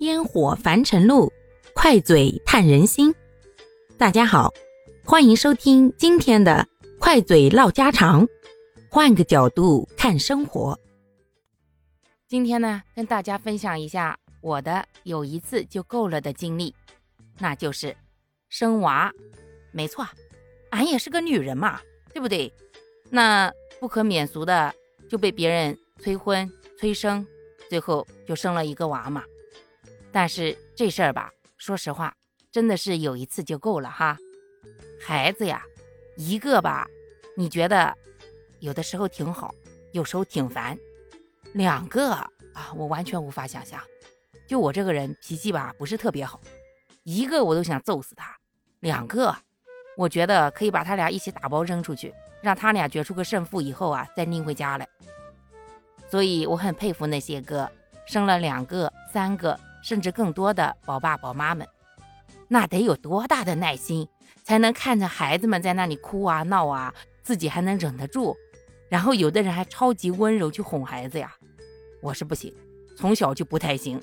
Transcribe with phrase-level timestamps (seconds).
[0.00, 1.32] 烟火凡尘路，
[1.72, 3.14] 快嘴探人心。
[3.96, 4.52] 大家好，
[5.04, 6.66] 欢迎收听今天的
[6.98, 8.26] 快嘴唠家常，
[8.90, 10.78] 换个角度看生活。
[12.26, 16.74] 今天呢，跟大家分享一下我的有一次就够了的经历，
[17.38, 17.96] 那就是
[18.48, 19.12] 生娃。
[19.70, 20.04] 没错，
[20.70, 21.80] 俺也是个女人嘛，
[22.12, 22.52] 对不对？
[23.10, 24.74] 那不可免俗的
[25.08, 26.50] 就被别人催婚
[26.80, 27.24] 催生，
[27.70, 29.22] 最后就生了一个娃嘛。
[30.14, 32.14] 但是这事儿吧，说实话，
[32.52, 34.16] 真的是有一次就够了哈。
[35.04, 35.60] 孩子呀，
[36.16, 36.86] 一个吧，
[37.36, 37.92] 你觉得
[38.60, 39.52] 有的时候挺好，
[39.90, 40.76] 有时候挺烦；
[41.52, 43.80] 两个啊，我完全无法想象。
[44.46, 46.40] 就我这个人脾气吧，不是特别好，
[47.02, 48.32] 一个我都想揍死他。
[48.78, 49.34] 两个，
[49.96, 54.88] 我觉得可以把他俩一起打包扔出去，让他俩决出个胜负以后啊，再拎回家来。
[56.08, 57.68] 所以我很佩服那些个
[58.06, 59.58] 生了两个、三个。
[59.84, 61.68] 甚至更多的宝爸宝妈们，
[62.48, 64.08] 那得有多大的耐心，
[64.42, 68.34] 才能看着孩子们在那里哭啊闹啊，自己还能忍得住？
[68.88, 71.30] 然后有的人还超级温柔去哄孩子呀，
[72.00, 72.52] 我是不行，
[72.96, 74.00] 从小就不太行。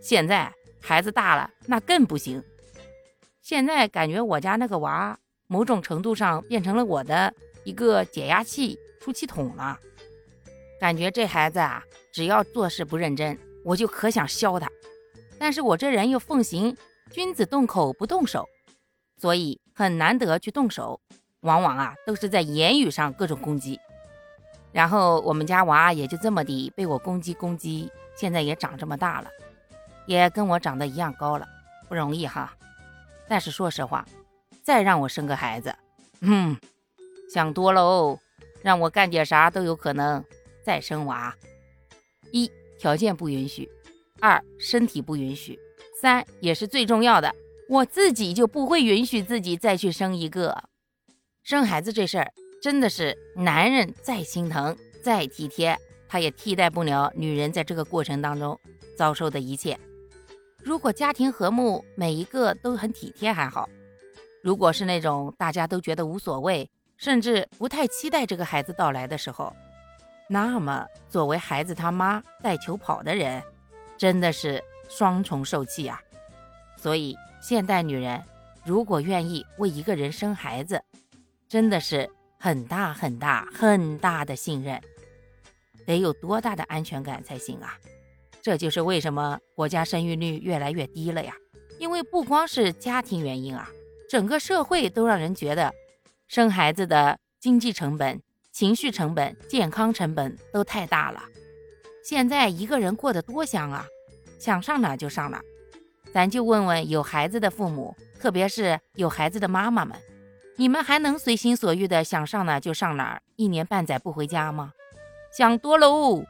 [0.00, 0.50] 现在
[0.80, 2.42] 孩子大了，那更不行。
[3.42, 9.78] 现在感觉我家那个娃，某种程度上变成了我的一个解压器、出气筒了。
[10.80, 14.70] 感觉这孩子啊，只要做事不认真，我就可想削他。
[15.40, 16.76] 但是我这人又奉行
[17.10, 18.46] 君子动口不动手，
[19.16, 21.00] 所以很难得去动手，
[21.40, 23.80] 往往啊都是在言语上各种攻击。
[24.70, 29.30] 然后我们家娃也就这么的被我攻击攻击，现在也长这么大了，
[30.06, 31.48] 也跟我长得一样高了，
[31.88, 32.54] 不容易哈。
[33.26, 34.06] 但是说实话，
[34.62, 35.74] 再让我生个孩子，
[36.20, 36.54] 嗯，
[37.32, 38.18] 想多了哦，
[38.62, 40.22] 让我干点啥都有可能。
[40.62, 41.34] 再生娃，
[42.32, 43.66] 一条件不允许。
[44.20, 45.58] 二身体不允许，
[46.00, 47.34] 三也是最重要的，
[47.68, 50.64] 我自己就不会允许自己再去生一个。
[51.42, 52.30] 生孩子这事儿
[52.62, 55.76] 真的是男人再心疼再体贴，
[56.08, 58.58] 他也替代不了女人在这个过程当中
[58.96, 59.78] 遭受的一切。
[60.62, 63.66] 如果家庭和睦，每一个都很体贴还好；
[64.42, 69.56] 如果是那种大家都觉得无所谓，甚至不太期待这个孩子到来的时候，
[70.28, 73.42] 那么作为孩子他妈带球跑的人。
[74.00, 76.00] 真的是双重受气啊！
[76.78, 78.18] 所以现代女人
[78.64, 80.82] 如果愿意为一个人生孩子，
[81.46, 82.08] 真的是
[82.38, 84.80] 很大很大很大的信任，
[85.84, 87.78] 得有多大的安全感才行啊！
[88.40, 91.34] 这就是为什么国家生育率越来越低了呀！
[91.78, 93.68] 因为不光是家庭原因啊，
[94.08, 95.70] 整个社会都让人觉得
[96.26, 98.18] 生孩子的经济成本、
[98.50, 101.22] 情绪成本、健康成本都太大了。
[102.02, 103.86] 现在一个人过得多香啊，
[104.38, 105.40] 想上哪就上哪。
[106.12, 109.96] 咱就问问有孩子的父母，特别是有孩子的妈妈们，
[110.56, 114.72] 你们还能随心所欲的想上哪就上哪儿，一年半载不回家吗？
[115.32, 116.24] 想多喽。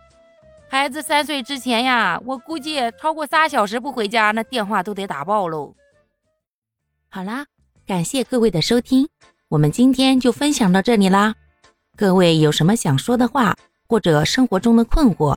[0.69, 5.75] 孩子三岁之前呀，我估计超过仨小时不回家，那电话都得打爆喽。
[7.09, 7.47] 好啦，
[7.87, 9.09] 感谢各位的收听，
[9.49, 11.35] 我们今天就分享到这里啦。
[11.97, 13.57] 各位有什么想说的话，
[13.89, 15.37] 或者生活中的困惑？